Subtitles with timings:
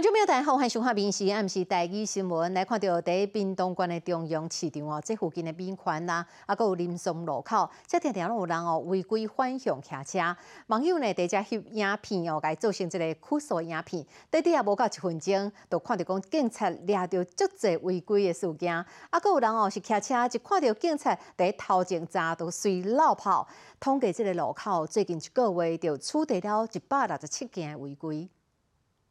[0.00, 2.50] 观众朋友大家好，欢迎收看《民视暗时台语新闻》。
[2.54, 10.34] 来看到在滨东关的中央市场哦，这附近的宾馆啦，啊，搁有林松路口，这常常有人哦违规反向骑车。
[10.68, 14.02] 网友呢，在遮翕影片哦，该造成这个酷诉影片。
[14.30, 18.74] 短短也无到一分钟，就看到讲警察抓到足侪违规的事件。
[18.74, 23.46] 啊，搁有人哦是骑车，就看到警察在头前扎都随落跑。
[23.78, 28.30] 统计这个路口，最近一个月就处理了一百六十七件违规。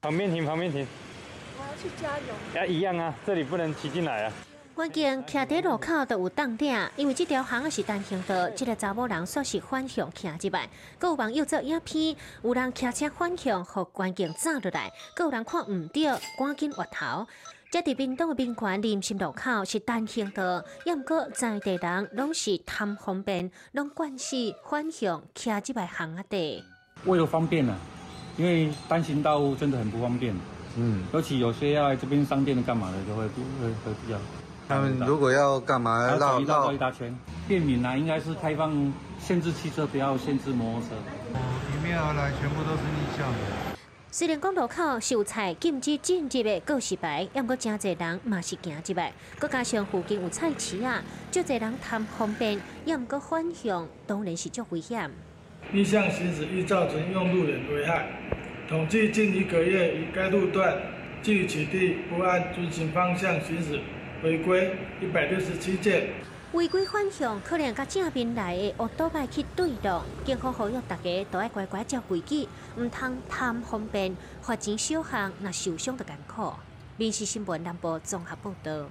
[0.01, 0.87] 旁边停，旁边停。
[1.57, 2.33] 我要去加油。
[2.57, 4.31] 啊，一样啊，这里不能骑进来啊。
[4.73, 10.69] 关键徛在路口都有挡点，因为这条巷是单行道，这个查某人说是反向骑入来。
[11.01, 17.27] 有网友做影片，有人骑车反向，互关键炸落来；，有人看唔到，赶紧滑头。
[17.69, 26.63] 这伫滨东的宾馆临心路口是单行道，也毋过在地人拢是贪方便，拢惯是反向骑这排巷啊地。
[27.03, 27.75] 为了方便啊。
[28.39, 30.33] 因为单行道真的很不方便，
[30.77, 34.17] 嗯，尤其有些要来这边商店的干嘛的，就会不会会比较。
[34.65, 37.13] 他们如果要干嘛，绕绕一大圈。
[37.49, 40.87] 便民啊，应该是开放限制汽车，不要限制摩托车。
[41.75, 43.37] 迎面而来全部都是逆向的。
[44.11, 55.11] 虽然公路口秀菜禁止进入的告示牌，也过真侪人嘛是行入来，佮加上附近有菜市啊，就侪人贪方便，也过反向，当然是足危险。
[55.71, 58.07] 逆向行驶易造成用路人危害。
[58.69, 60.79] 统计近一个月，以该路段
[61.23, 63.79] 距取缔不按遵循方向行驶
[64.21, 66.07] 违规一百六十七件。
[66.53, 72.47] 违规方向可能甲正面来的恶多麦去对撞，警方呼吁大家都要乖乖照规矩，
[72.77, 76.43] 唔通贪方便，罚钱小项，那受伤就艰苦。
[76.95, 78.87] 《民事新闻》南部综合报道。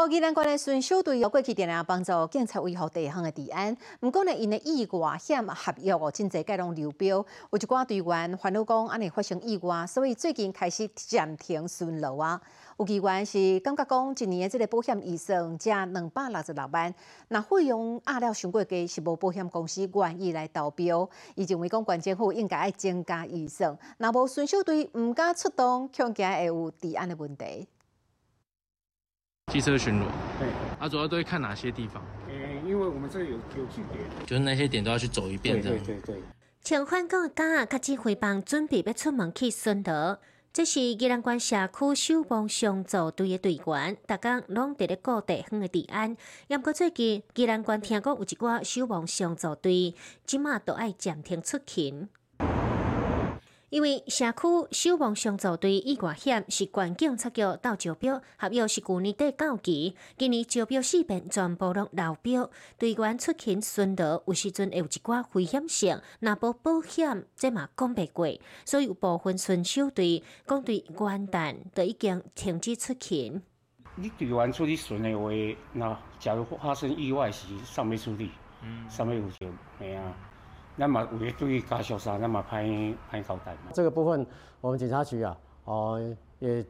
[0.00, 3.76] 好，宜兰县的巡守队有过去定定帮助警察维护地方的治安。
[4.00, 7.18] 毋过呢，因的意外险合约哦，真侪介拢流标，
[7.50, 12.40] 有一寡队员烦恼讲安尼发生意外，所以最近开始暂停巡逻啊。
[12.78, 16.94] 有机关是感觉讲一年的这个保险预算只两百六十六万，
[17.28, 21.06] 那费用压了上过低，是无保险公司愿意来投标。
[21.34, 27.68] 伊认为讲县政府应该要增加预算，那无巡守队毋敢出动，恐惊会有治安的问题。
[29.50, 30.04] 机车巡逻，
[30.38, 32.00] 对，啊，主要都会看哪些地方？
[32.28, 35.70] 诶，因为我们这有有据点，就是那些点都要去走一遍的。
[35.70, 36.22] 对对对。
[36.62, 40.18] 请返工的家甲指挥棒准备要出门去巡逻，
[40.52, 46.16] 这是宜兰县社区守望相助队的队员，大家拢伫咧各地方的治安。
[46.46, 52.08] 也毋过最近宜兰县听讲有一寡守望相助队，即马都爱暂停出勤。
[53.70, 68.26] 因为社区消防上组队意外险是关警察局到招标，合约是旧年底到期，今年招标四遍全部拢流标，队员出勤巡逻有时阵会有一寡危险性，若无保险，这嘛讲袂过，
[68.64, 73.40] 所以有部分巡守队讲对元旦都已经停止出勤。
[73.94, 75.30] 你队员出去巡的话，
[75.72, 78.32] 那假如发生意外时，上面处理，
[78.88, 79.46] 上面有就，
[79.78, 80.12] 没啊？
[80.80, 82.64] 那么为对家属啥，那么拍
[83.10, 84.26] 拍交代这个部分，
[84.62, 86.64] 我们警察局啊，哦，也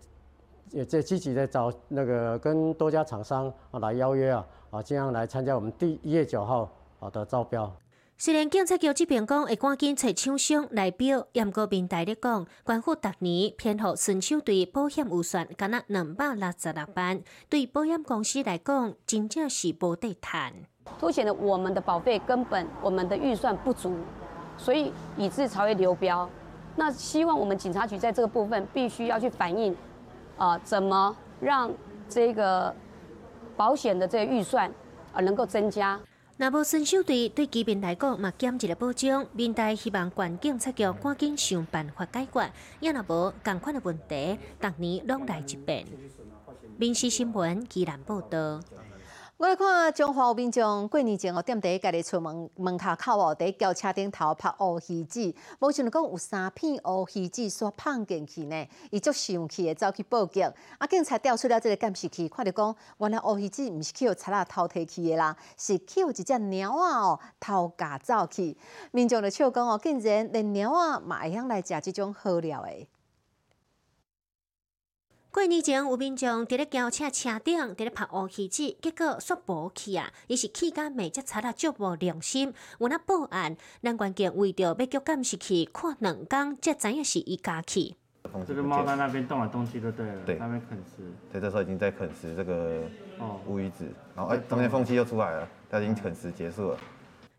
[0.72, 7.72] 也在积极的找那个跟多家厂商啊来邀约啊，啊，尽量来参加我们第一月九号啊的招标。
[8.18, 20.52] 虽然警察局这边讲会赶紧找厂商来标，严格平台咧讲，关乎逐年偏好顺手对保险预算，敢若两百六十六万，对保险公司来讲，真正是无得谈。
[20.98, 23.94] 凸显了我们的保费根本我们的预算不足，
[24.56, 26.28] 所以以致才会流标。
[26.76, 29.74] 那希望我们警察局在这个部分必须要去反映，
[30.36, 31.70] 啊，怎么让
[32.08, 32.74] 这个
[33.56, 34.72] 保险的这个预算
[35.12, 35.98] 啊能够增加？
[36.36, 45.84] 那无伸手队对居民来讲嘛减一个保障，民代希望县警察局赶紧想办法解决，也若无共款的问题，逐年拢来一遍。
[46.78, 48.60] 民事新闻依然报道。
[49.40, 60.44] 我来看中华有民众过年前哦，踮伫家己厝门门口口哦，伫轿车顶头拍乌鱼子，无想到讲有三片乌鱼子所放进去呢，伊足生气的走去报警，
[60.76, 68.54] 啊，警察调出了这个监视器，看到讲原来乌鱼子毋是去互贼仔偷摕去的啦，是去互一只猫仔哦偷夹走去，
[68.90, 72.86] 民众就笑讲哦，竟然连猫仔嘛会晓来食这种好料的。
[75.32, 80.12] 过年前有民众伫咧轿车车顶伫咧拍乌鱼子，结果煞无去啊！
[80.26, 87.94] 伊是气甲美只贼啊足无良心，有那报案，难关键为着要叫监视器看两工，才知影是伊家去。
[88.44, 91.14] 这个猫在那边动来动去就对了，对，那边啃食。
[91.30, 92.82] 对，这时候已经在啃食这个
[93.46, 93.84] 乌鱼子，
[94.16, 96.78] 然后哎，中间缝隙又出来了，它已经啃食结束了。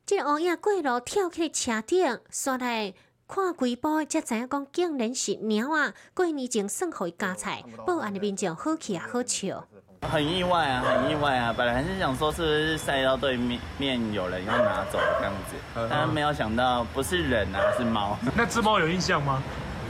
[0.06, 2.94] 这乌鸦过路跳起车顶，刷来。
[3.34, 5.94] 看规波才知影讲，竟然是猫啊！
[6.14, 9.66] 过年前送互伊加菜，报案的民众好气啊，好笑。
[10.02, 11.54] 很意外啊， 很意外啊！
[11.58, 15.56] 本来还是想说是不是赛到对面面有人要拿走这样子，
[15.90, 18.18] 但没有想到不是人啊，是猫。
[18.36, 19.42] 那只猫有印象吗？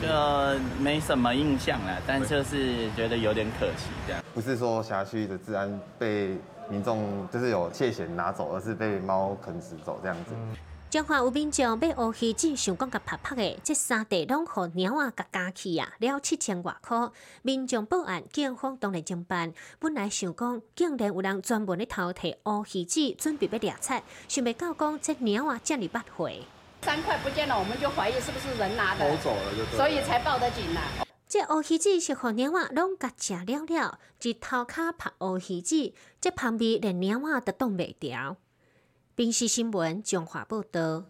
[0.04, 0.08] 就
[0.80, 4.24] 没什么印象了，但就是觉得有点可惜这样。
[4.36, 6.38] 不是说辖区的治安被
[6.70, 10.36] 民众就是有窃嫌拿走，而是被猫啃食走这样子。
[10.92, 17.10] 彰化有民众买乌鱼子，想讲甲拍拍的，这三地拢互猫啊甲加去啊，了七千外块。
[17.44, 19.54] 民众报案，警方当然侦办。
[19.80, 26.44] 本来想讲，竟然有人专门咧偷摕乌鱼子，准备要掠菜，想袂到讲这猫啊遮尔八回。
[26.82, 30.82] 三块不见了，我们就怀疑是不是人拿的，偷走了就所以才报的警啦。
[31.26, 38.36] 这乌鱼子是互猫啊拢甲食了了，一头壳拍乌鱼子，这旁边连猫啊都挡袂掉。
[39.22, 41.04] 平时新闻，中华报道。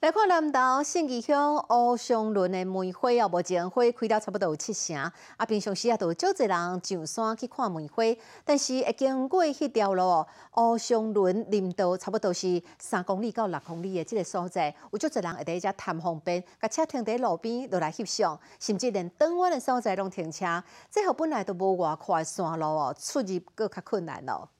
[0.00, 4.94] 来看南投信义乡乌松仑的梅花哦，目前花开了差不多有七成。
[4.94, 8.02] 啊，平常时啊，都有足侪人上山去看梅花，
[8.44, 10.26] 但是会经过迄条路，
[10.58, 20.62] 乌松仑林道差不多是三公里到六公里的这个所在，有足侪人会伫遮谈方便，甲车停伫路边落来翕相，甚至连转弯的所在拢停车。
[20.90, 24.50] 这号本来都无外宽的山路哦，出入搁较困难咯。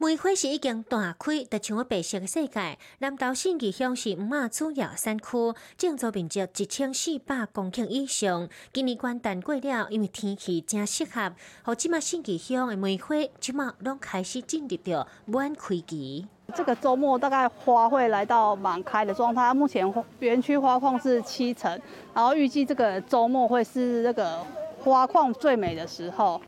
[0.00, 2.78] 梅花是已经大开，就像我白色的世界。
[3.00, 8.48] 南投信义乡是五马主要山区，建筑面积一千四百公顷以上。
[8.72, 16.28] 今年元旦过了，因为天气正适合，好即马信义乡的梅花即马拢开始进入到满开期。
[16.54, 21.68] 这个周末大概花会来到满开的状态，目前园区花况是七成，
[22.14, 24.46] 然后预计这个周末会是那个
[24.78, 26.40] 花况最美的时候。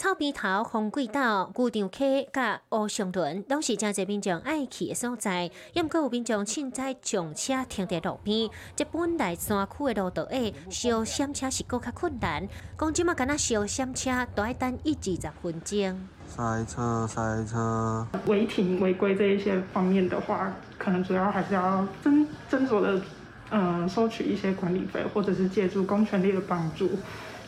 [0.00, 5.50] 草边头、红桂岛、牛场溪、甲乌上屯，拢是真侪民众爱去的所在。
[5.74, 10.38] 也毋过有民众凊彩将车停在路边，这本来山区的路道下，
[10.70, 12.48] 小闪车是搁较困难。
[12.78, 16.08] 讲即马敢若小闪车，都要等一二十分钟。
[16.26, 18.06] 塞车，塞车。
[18.24, 23.02] 违停、违规这一些方面的话，可能主要还是要斟斟酌的，
[23.50, 26.88] 嗯，收取一些管理费，或者是借助公权力的帮助，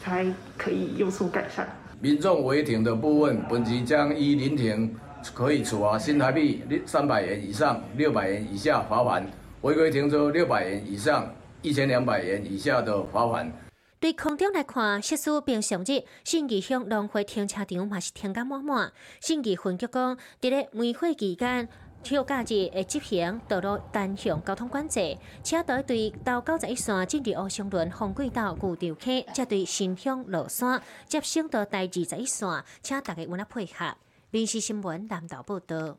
[0.03, 0.27] 才
[0.59, 1.67] 可以有所改善。
[2.03, 4.93] 民众违停的部分，本局将依临停
[5.33, 9.25] 可以处罚新台币三百元以上六百元以下罚款，
[9.61, 11.33] 违规停车六百元以上
[11.63, 13.49] 一千两百元以下的罚款。
[14.01, 18.91] 对空中来看，设施并常日信义乡龙会停车场嘛是停甲满满。
[19.21, 21.69] 信义分局讲，伫咧梅花期间。
[22.03, 33.97] 休假日会执行道路单向交通管制，车队对到九十一线进入乌松仑、红轨道、旧场溪，则对新乡落山接升到第二十一线，请大家稳来配合。
[34.31, 35.97] 民事新闻南岛报道。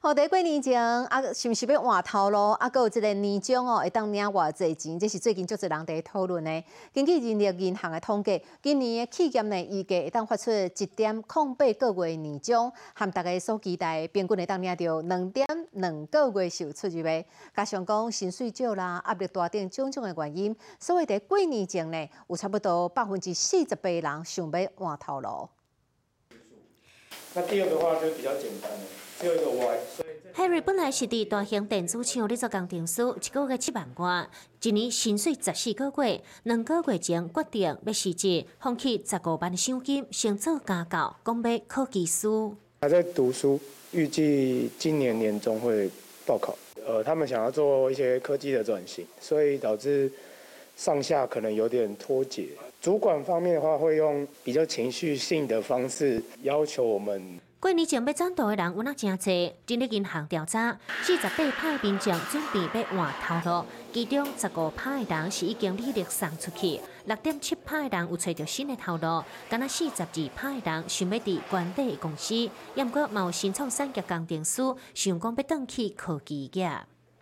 [0.00, 2.52] 好，第过年前啊，是毋是要换头路？
[2.52, 4.98] 啊，搁有一个年终哦，会当领偌济钱？
[4.98, 6.64] 这是最近足侪人伫讨论的。
[6.92, 17.24] 根据人力银行的统计，今年的企业呢，预计会当发出一点空八个月年终，和大家所期待平均会当领到两点两个月收出入的。
[17.56, 25.48] 加上讲薪水少啦，压力大等种种的原因，所以伫过年前呢，有差不多百分之四十八人想要换头路。
[27.34, 28.78] 那第二个话就比较简单了。
[30.34, 34.28] Harry 本来是伫大型电子厂咧做工程师，一个月七万块，
[34.62, 42.28] 一年薪水十四个月，两个月前决定要辞职，放弃十五万的奖金，先做家教，讲要考技师。
[42.80, 43.58] 还在读书，
[43.90, 45.90] 预计今年年中会
[46.24, 46.56] 报考。
[46.86, 50.08] 呃，他们想要做一些科技的转型，所以导致
[50.76, 52.50] 上下可能有点脱节。
[52.80, 57.40] 主管方面的话，会用比较情绪性的方式要求我们。
[57.60, 59.52] 过年前要转道的人有哪真多？
[59.66, 74.62] 今日银行调查，四十八派民众准备要换头路，其中十五派的人是已经履历送出去，六点七派的人有找到新的头路，敢若四十二派的人想要伫原地公司，也毋过嘛有新创产业工程师
[74.94, 76.70] 想讲要转去科技业。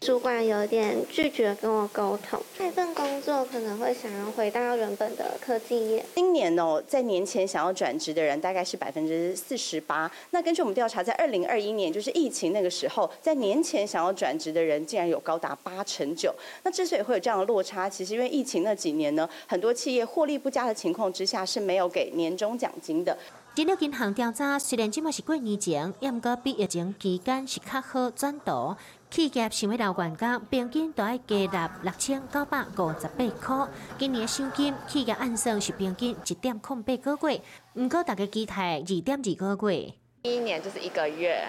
[0.01, 6.05] 主管有点拒绝跟我沟通，这份工作可能会想要回到原本的科技业。
[6.15, 10.09] 今年哦，在年前想要转职的人大概是百分之四十八。
[10.31, 16.33] 那根据我们调查，在二零二一年，就是疫情那个时候，在年前想要转职的人竟然有高达八成九。
[16.63, 23.17] 那之所以会有这样的落差，其实因为疫情那几年呢，很多企业获利不佳的情况之下是没有给年终奖金的。
[23.57, 28.77] 今日银行调查，虽然即马是过年前，也毋过比疫情期间是较好转舵。
[29.11, 33.67] 企业想要留员工，平均都要加纳六千九百五十八块。
[33.99, 37.41] 今年的薪金，企业按算是平均一点空八个月，
[37.73, 39.95] 毋过大家期待二点二个月。
[40.23, 41.49] 第一年就是一个月，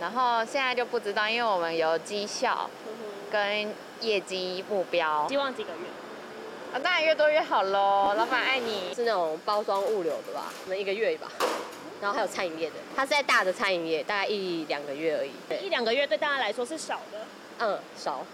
[0.00, 2.68] 然后现在就不知道，因为我们有绩效。
[3.30, 5.28] 跟业绩目标。
[5.28, 5.86] 希望几个月？
[6.72, 8.14] 啊，当然越多越好喽！
[8.16, 8.94] 老板爱你。
[8.94, 10.52] 是那种包装物流的吧？
[10.64, 11.30] 可能一个月吧。
[12.00, 15.64] 然后还有餐饮业的，它是在大的餐饮业，大概一两个月而已。
[15.64, 17.26] 一两个月对大家来说是少的。
[17.58, 18.24] 嗯，少。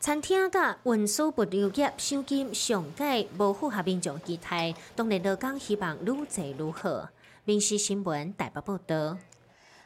[0.00, 7.08] 餐厅甲运输物流业收金上届无符合民众期待，当然劳工希望愈做愈好。
[7.44, 9.16] 民事新闻台北报道。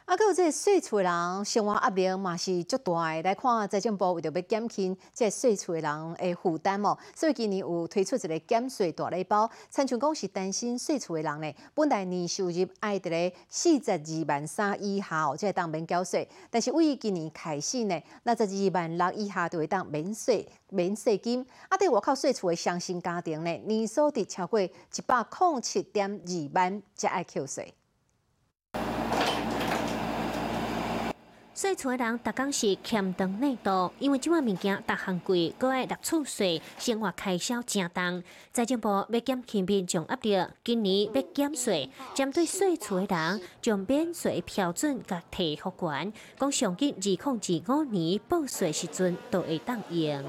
[0.07, 3.21] 啊，搁有这税厝的人生活压力嘛是足大诶。
[3.23, 9.51] 来看财政部为着要减轻这税厝的人诶负担哦，所以今年有推出一个减税大礼包。
[9.69, 16.25] 参像讲是担心税厝的人呢，本来年收入爱伫咧四十二万三以下哦，才会当免缴税。
[16.49, 21.45] 但是为今年开始呢，那十二万六以下就会当免税免税金。
[21.67, 24.71] 啊，伫外口税厝的双薪家庭呢，年收入超过一
[25.05, 27.73] 百零七点二万才爱扣税。
[31.57, 38.23] 税厝的人，逐工是欠长内度，因为即款物件逐项贵，搁爱纳厝税，生活开销正重。
[38.53, 46.93] 财政部要减轻民众压力，今年要减税，针对税厝的人，将免税标准甲提复权，讲上紧
[47.25, 50.23] 二零二五年报税时阵都会当用。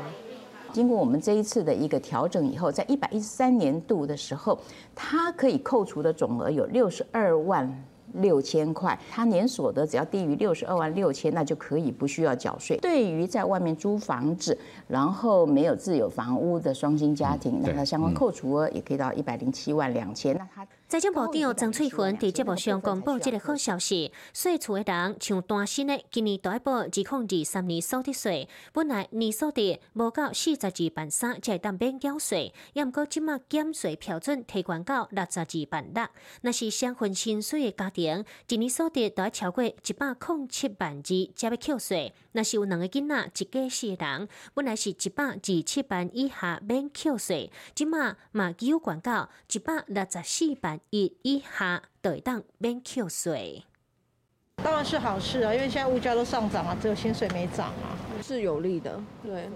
[0.73, 4.59] 经过我们这一次的一个调整以后，在一百一十三年度的时候，
[4.95, 7.85] 它可以扣除的总额有六十二万。
[8.15, 12.77] 六千块，他年所得只要低于六十二万六千，那就可以不需要缴税。
[12.79, 20.37] 对于在外面租房子，然后没有自有房屋的双薪家庭，那他相关扣除额也可以到一百零七万两千。
[20.37, 20.67] 那他。
[20.89, 28.49] 财政部长曾翠芬伫节目上公布即个好消息，税厝的人像单身的，今年都要报二零二三年所得税。
[28.73, 36.07] 本来年所得无到四十二万三才会当免缴税，也毋过即马减税标准提悬到六十二万六。
[36.41, 42.15] 若是双份薪水的家庭，一年所得都要超过一百零七万二才要扣税。
[42.33, 50.78] 若是有两个囡仔一家四人，本来是一百二七万以下免扣税，即马嘛有悬到一百六十四万。
[50.91, 53.65] 一以下都当免扣税，
[54.63, 59.01] 当然是好事啊，因为现在物价都上涨了，只有薪水没涨啊，是有利的。
[59.23, 59.49] 对，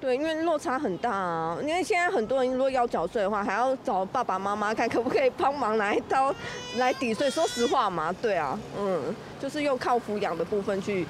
[0.00, 1.58] 对，因为落差很大啊。
[1.60, 6.34] 因为现在很多人如果要缴税的话，还要找爸爸妈妈看可不可以帮忙拿一刀
[6.76, 7.28] 来抵税。
[7.30, 11.06] 说实话嘛，对啊，嗯，就是用靠抚养的部分去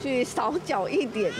[0.00, 1.32] 去少缴一点。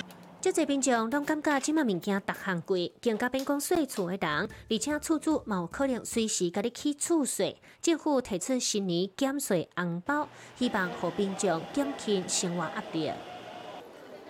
[0.42, 7.56] 这侪民众拢感觉即卖物件逐项贵，更加变讲细厝的人，而且厝主嘛有可能随时甲你起厝税。
[7.80, 13.12] 政府提出新年减税红包，希望互民众减轻生活压力。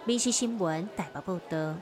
[0.04, 1.74] 民事新闻台北报道。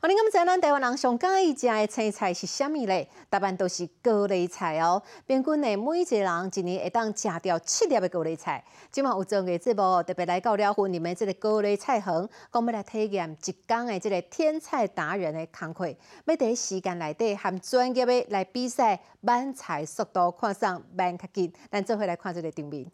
[0.00, 3.08] 哦，你敢知咱台湾人上喜欢食的青菜是虾米咧？
[3.28, 5.02] 答案都是高丽菜哦。
[5.26, 8.62] 平均呢，每一个人一年会当食掉七粒的高丽菜。
[8.90, 15.88] 今晚有做个节目，特别来到了婚礼的这个高丽菜行，讲要来体验一天的这个天菜达人的工课，
[16.26, 21.52] 要第一时间内底含专业的来比赛慢菜速度，看上慢较紧。
[21.70, 22.86] 咱做回来看这个场面。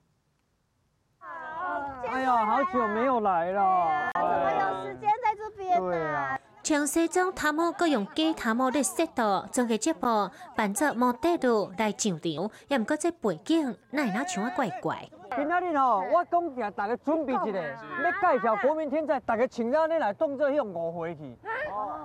[2.07, 6.39] 哎呀，好久没有来了，怎么有时间在这边呢？
[6.65, 15.07] 从西装头毛各用假汤姆的色度，整个节目扮作模特度来上场，也毋过这背景哪哪像啊怪怪。
[15.37, 17.61] 今仔日吼，我讲定大家准备一下，
[18.03, 21.37] 要介绍国民天才，大家请到你来当做向误会去。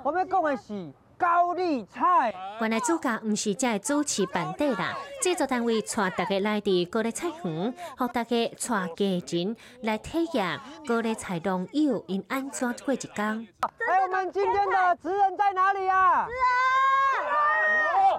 [0.04, 0.92] 我要讲的是。
[1.20, 10.58] 高丽菜，原来主角毋是这主持班底啦，制作单位带大家来伫高丽菜园，和大家带家人来体验
[10.88, 13.46] 高丽菜农友因安怎过一工。
[13.60, 16.26] 哎，我们今天的职人在哪里啊？
[16.26, 16.42] 职人！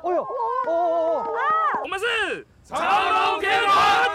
[0.05, 0.29] 哎呦，哦
[0.69, 1.81] 哦哦！
[1.83, 4.10] 我们是长隆天团。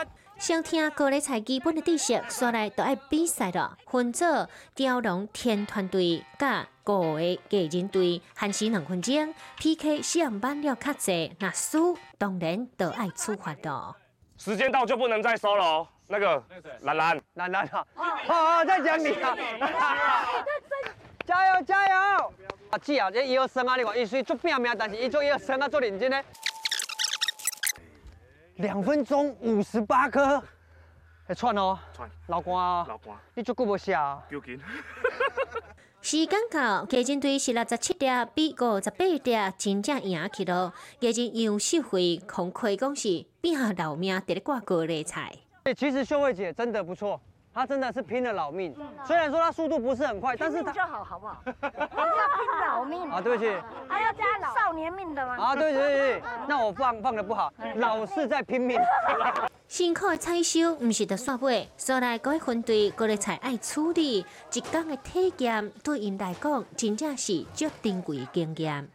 [0.46, 3.75] 想听高丽菜基本的知识，说来都爱比赛了。
[3.88, 13.96] 分做雕龙天团队甲五个艺人队，限时两分钟 PK，上班了较济，那输当然都爱处罚的。
[14.38, 16.44] 时间到就不能再收了，那个
[16.82, 17.84] 兰兰，兰兰啊，
[18.28, 19.36] 好，再讲你啊，
[21.25, 22.34] 加油加油！
[22.70, 26.24] 啊，姐啊，这一二三啊，你看，伊虽做拼命，但是伊做一二三啊，做认真的。
[28.58, 30.42] 两分钟五十八颗，
[31.26, 32.56] 会串哦，串，老关，
[32.88, 34.24] 老倌，你足久无写啊？
[34.30, 34.58] 丢紧。
[36.02, 40.74] 时间到，基金队是六十七点，比五十八点真正赢去了。
[41.02, 45.34] 基金杨秀慧孔开讲是拼老命，得咧挂高丽菜。
[45.76, 47.20] 其实秀慧姐真的不错，
[47.56, 48.76] 他真的是拼了老命。
[49.06, 51.42] 虽然说他速度不是很快，但是他就好，好不好？
[51.46, 53.50] 人家拼老命啊，对不起，
[53.88, 55.38] 还要加少年命的吗？
[55.40, 58.78] 啊，对对对对，那我放放的不好，老是在拼命。
[59.70, 68.90] 辛苦的采收，唔是得煞尾，所来各位分队各类菜爱处理，一工的体验对因来讲，真正是足珍贵的经验。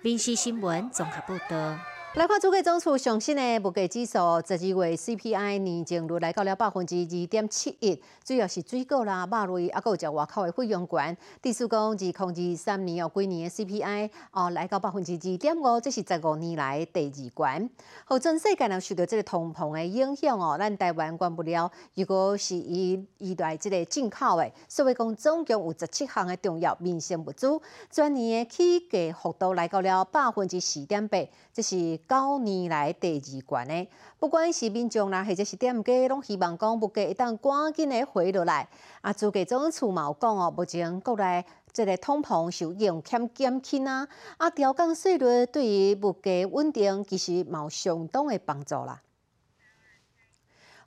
[0.00, 1.91] 民事新闻综合报道。
[2.14, 4.12] 来看主计总处上新的物价指数，
[4.46, 11.16] 十二月 CPI 年增率来到了百分之二点七一，主要是水果啦、肉类，啊，有食外口的费用悬。
[11.40, 17.12] 第四讲二零二三年哦，几年的 CPI 哦来到百分之二点五，这是十五年来第二
[17.56, 17.70] 悬。
[18.04, 21.72] 好，全世界呢受到这个通膨的影响哦，咱台湾管不了。
[21.94, 27.58] 如果是以依赖这个进口的，所以讲总共有十七项的重要民生物资，
[27.90, 31.16] 全年的起价幅度来到了百分之四点八，
[31.54, 32.01] 这是。
[32.08, 38.68] 九年来第二悬的，不管是民众啦，或者是店家，拢希望讲物价一旦赶紧的回落来。
[39.00, 44.06] 啊，主计总处嘛有讲哦，目前国内这个通膨受用欠减轻啊，
[44.36, 49.00] 啊调降税率对于物价稳定其实嘛有相当的帮助啦。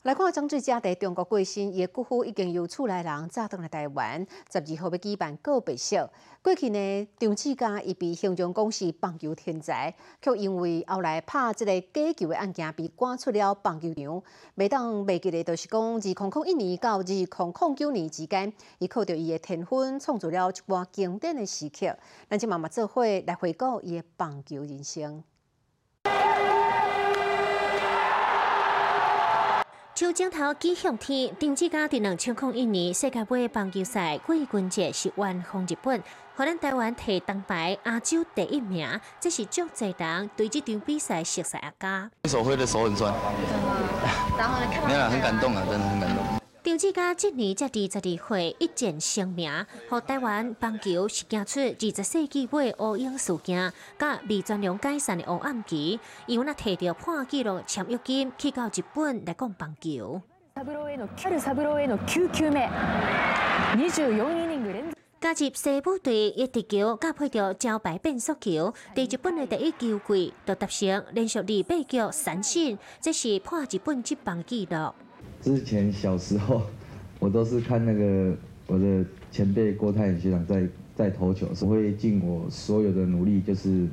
[0.05, 6.07] 来看张志佳在中国过身，伊的骨灰已经由厝内人载登来台湾，十二号要举办告别式。
[6.43, 14.21] 过去呢，张志佳伊被形容讲是棒球天才，却因为后来拍这个假球的案件被赶出了棒球场。
[14.53, 21.97] 每当袂记得，就是讲二零零一年到二零零九年之间，伊靠着伊的天分，创造了一寡经典的时刻。
[22.29, 25.23] 咱即慢慢做伙来回顾伊的棒球人生。
[29.97, 36.01] 手镜头指向天，张志佳伫两千零一年世界杯棒球赛季军节是完封日本，
[36.33, 38.87] 荷咱台湾摕铜牌亚洲第一名，
[39.19, 42.09] 这是足侪人对这场比赛熟悉阿家。
[42.29, 43.13] 手挥的手很酸，
[44.37, 44.57] 然后
[44.87, 46.24] 没有很感动啊，真的很感动。
[46.65, 60.19] 张志佳今年才二十二岁，一战成名，和台湾棒球是行出二十世纪尾乌鹰事件，甲未全量解散的黑暗期，伊有那摕着破纪录签约金去到日本来讲棒球。
[65.21, 74.93] 加入西部队一直球，加配着招牌变速球，伫日本的第一球季就达成连续二八局三胜，这是破日本职棒纪录。
[75.41, 76.63] 之前小时候，
[77.19, 78.35] 我都是看那个
[78.67, 83.87] 我的前辈郭泰宇学长在在投球，我会尽我所有的努力，就是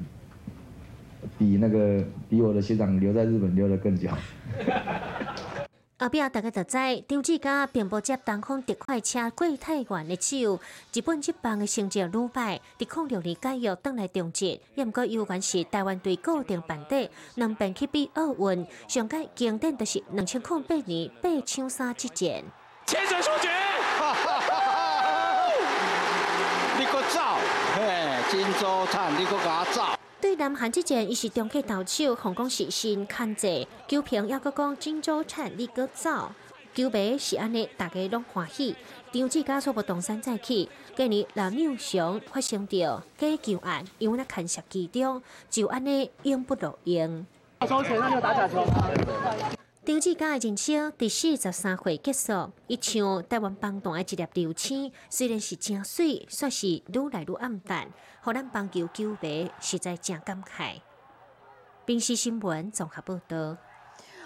[1.38, 4.08] 比那个比我的学长留在日本留的更久。
[6.02, 10.58] 后壁大家就知，张志佳并不接东风特快车桂太原的手，
[10.92, 22.42] 日本职棒的成绩屡败，伫零六年解约登来中职，也毋过有关是台湾队固定班底，两边去比奥运，上届经典就是两千零八年八抢三之战。
[22.84, 23.48] 千水出局，
[26.78, 27.20] 你个走，
[27.76, 30.01] 嘿，金州灿，你个我走。
[30.42, 36.32] 对南韩之战，伊是中计投手，红光是新看者，球评也个讲金州产你个走，
[36.74, 38.74] 球迷是安尼，大家拢欢喜。
[39.12, 47.24] 张志佳初步动山再起，今年老鸟雄发生着假球案，因为那看涉其中，就安尼应不落用。
[47.68, 48.64] 收钱，那就打假球。
[49.84, 57.90] 张志佳的人生第四十三岁结束，伊像台湾棒团的一粒流星，虽然是真水，却是愈来愈暗淡。
[58.20, 60.80] 荷咱棒球球迷实在真感慨。
[61.84, 63.56] 平时新闻综合报道。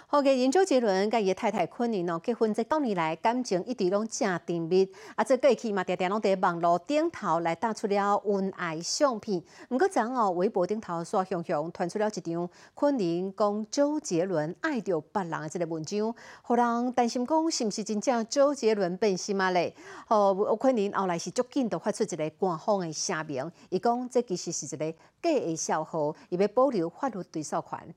[0.09, 9.43] 好嘅，人周杰伦甲伊太太昆凌哦，结婚这九年来感情一直拢正甜蜜，啊，这过去嘛常常拢伫网络顶头来打出了恩爱相片。
[9.69, 19.75] 毋过昨哦，微博顶头刷熊熊传出了一张昆凌讲周杰伦爱着别人的这个文章，互人担心讲是毋是真正周杰伦变心啊咧？
[20.07, 27.93] 哦，昆凌后来是足紧就发出一个官方的声明，伊讲这其实是一个假的笑话，伊要保留法律追诉权。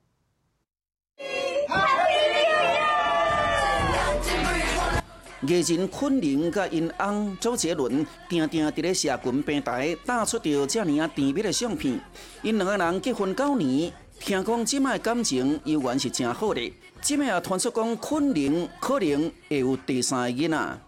[5.46, 11.98] 艺人昆凌甲因翁周杰伦，定定伫咧社群平台打出着遮尔啊甜蜜的相片。
[12.42, 16.72] 因两个人结婚九年，听讲即卖感情依然是真好的。
[17.00, 20.78] 即卖也传出讲昆凌可能会有第三个囡仔。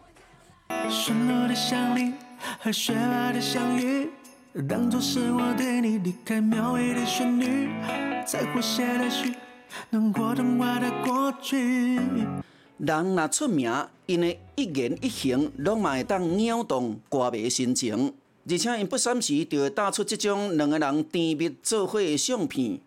[12.85, 13.73] 人若出名，
[14.12, 18.12] 因的一言一行，拢嘛会当撩动歌迷心情，
[18.48, 22.79] 而且因不三时就会打出即种两个人甜蜜做伙的相片。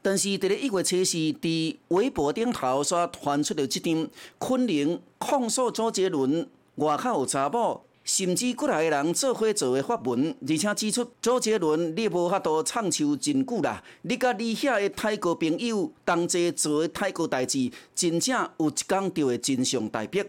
[0.00, 20.24] 但是，伫咧一月七日，伫微博顶头煞传出了即张昆凌控诉周杰伦外口有查某，甚至过来的人做伙做的发文，而且指出周杰伦你无法度唱秋真久啦，你甲你遐的泰国朋友同齐做的泰国代志，真正有一天就会真相大白。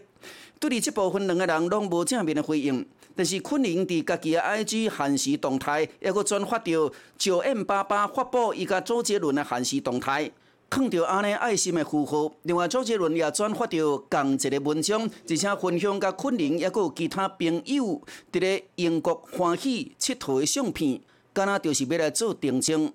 [0.58, 2.84] 对于这部分两个人拢无正面的回应。
[3.16, 10.30] 但是昆凌伫家己的 IG 限时动态，还佫转发着九 M 爸爸发布伊甲周杰伦的限时动态，
[10.70, 12.32] 看到安尼爱心的符号。
[12.44, 21.00] 另外，周杰伦也转发到同一个文章，而且分享甲昆凌还佫有其他朋友伫咧英国欢喜佚佗的相片，
[21.32, 22.92] 敢若就是要来做定情。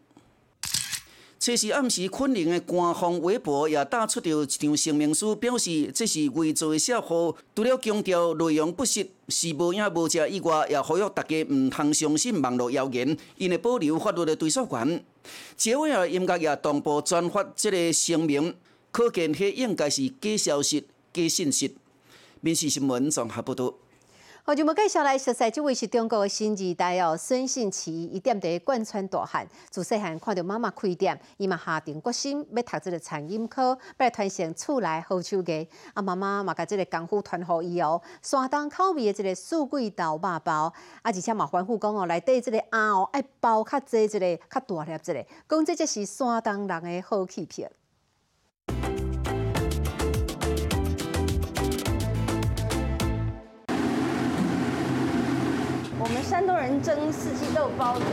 [1.46, 15.06] 七时暗时，昆凌的官方微博也打出了一张声明书，表示这是伪造的写号，除了强调内容不实，是无影无遮以外，也呼吁大家毋通相信网络谣言，因会保留法律的追诉权。
[15.56, 18.56] 结尾啊，音乐也同步转发这个声明，
[18.92, 21.76] 可见迄应该是假消息、假信息。
[22.42, 23.72] 民事新闻综合报道。
[24.48, 35.68] 好，就要介绍来熟悉，这位是中国的新二代哦，孙信奇，伊踮伫贯穿大汉，自细汉看到妈妈开店，伊嘛下定决心要读这个餐饮科，要来传承厝内好手艺。
[35.96, 47.72] 啊，妈妈嘛甲这个功夫传互伊哦，山东口味的这个素桂豆肉包，啊，而且嘛吩咐讲哦，内底这个鸭哦爱包较济，一个较大粒，一个，讲这就是山东人的好气片。
[56.08, 58.06] 我们山东人蒸四季豆包子，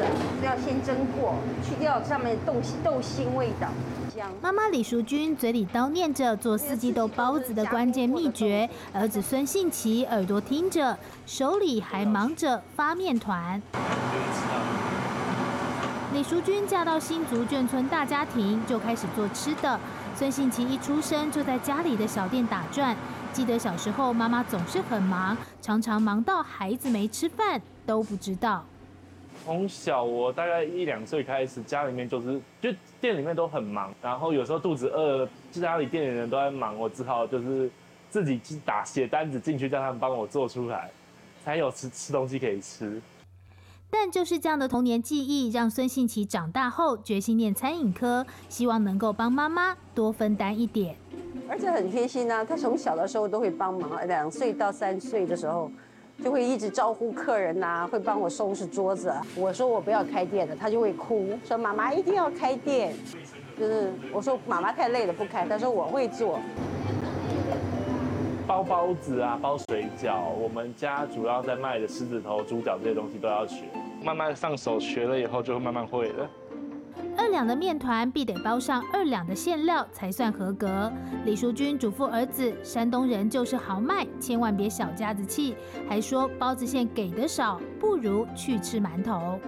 [0.42, 3.68] 要先蒸过，去掉上面豆豆腥味道。
[4.40, 13.60] 妈妈李淑君嘴里叨念着做四季豆包子的关键秘诀，儿子孙信奇耳朵听着，手里还忙着发面团。
[16.14, 19.78] 李淑君嫁到新竹眷村大家庭，就开始做吃的。
[20.14, 22.96] 孙信奇一出生就在家里的小店打转。
[23.34, 28.64] 记得小时候，妈妈总是很忙，常常忙到孩子没吃饭都不知道。
[29.44, 37.70] 从小我大概一两岁开始，家里面就是就店里面都很忙，然后有时候肚子饿，家里店里人都在忙，我只好就是
[38.10, 40.90] 自己打写单子进去，叫他们帮我做出来，
[41.44, 43.00] 才有吃吃东西可以吃。
[43.90, 50.94] 但就是这样的童年记忆，让孙信奇长大后决心念餐饮科，希望能够帮妈妈多分担一点。
[51.48, 55.70] 而且很贴心啊，他从小的时候都会帮忙，两岁到三岁的时候，
[56.22, 59.12] 就会一直招呼客人呐，会帮我收拾桌子。
[59.36, 62.94] 我说我不要开店了，他就会哭，说妈妈一定要开店。
[63.58, 66.38] 就是我说妈妈太累了不开，他说我会做。
[68.46, 73.64] 包包子啊，包水饺，我们家主要在卖的狮子头、猪脚这些东西都要学，
[74.02, 76.28] 慢慢上手学了以后就会慢慢会了。
[77.22, 80.92] 二两的面团必得包上二两的馅料才算合格。
[81.24, 85.54] 李淑君嘱咐儿子：山东人就是豪迈，千万别小家子气。
[85.88, 89.38] 还说包子馅给的少，不如去吃馒头。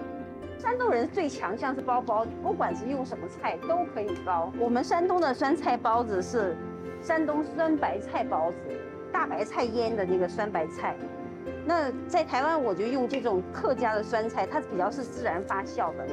[0.57, 4.53] 山东人最强项是包包子，不管是用什么菜都可以包。
[4.57, 6.55] 我们山东的酸菜包子是
[7.01, 8.57] 山东酸白菜包子，
[9.11, 10.95] 大白菜腌的那个酸白菜。
[11.65, 16.07] 那在台湾我就用这种客家的酸菜，它比较是自然发酵的。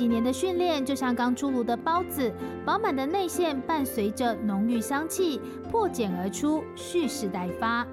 [0.00, 2.32] 几年的训练，就像刚出炉的包子，
[2.64, 5.38] 饱满的内馅伴随着浓郁香气，
[5.70, 7.86] 破茧而出，蓄势待发。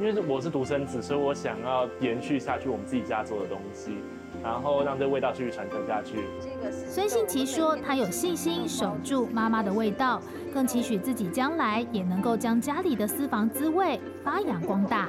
[0.00, 3.94] 因为我是独生子，所以我想要延续下去我们自己家做的东西，
[4.42, 6.18] 然后让这味道继续传承下去。
[6.88, 10.20] 孙信奇说，他有信心守住妈妈的味道，
[10.52, 15.08] 更期许自己将来也能够将家里的私房滋味发扬光大。